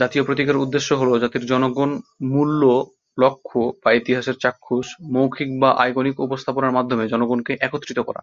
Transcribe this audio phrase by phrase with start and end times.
[0.00, 1.90] জাতীয় প্রতীকের উদ্দেশ্য হলো জাতির জনগণ,
[2.30, 2.62] মূল্য,
[3.18, 8.20] লক্ষ্য বা ইতিহাসের চাক্ষুষ, মৌখিক বা আইকনিক উপস্থাপনার মাধ্যমে জনগণকে একত্রিত করা।